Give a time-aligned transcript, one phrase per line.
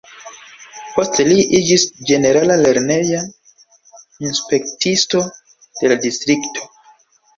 [0.93, 3.21] Poste li iĝis ĝenerala lerneja
[4.29, 5.23] inspektisto
[5.83, 6.71] de la distrikto.